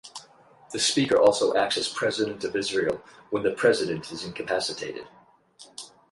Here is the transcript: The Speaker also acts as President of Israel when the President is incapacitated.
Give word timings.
The 0.71 0.79
Speaker 0.79 1.15
also 1.21 1.55
acts 1.55 1.77
as 1.77 1.87
President 1.87 2.43
of 2.43 2.55
Israel 2.55 3.03
when 3.29 3.43
the 3.43 3.51
President 3.51 4.11
is 4.11 4.23
incapacitated. 4.25 5.05